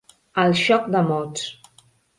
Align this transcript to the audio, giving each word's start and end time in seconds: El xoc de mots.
El 0.43 0.55
xoc 0.61 0.89
de 0.97 1.05
mots. 1.13 1.47